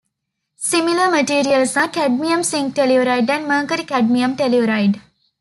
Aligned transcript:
Similar 0.55 1.11
materials 1.11 1.77
are 1.77 1.87
cadmium 1.87 2.41
zinc 2.41 2.73
telluride 2.73 3.29
and 3.29 3.47
mercury 3.47 3.83
cadmium 3.83 4.35
telluride. 4.35 4.99